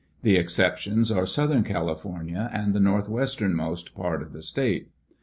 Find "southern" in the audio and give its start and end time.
1.27-1.63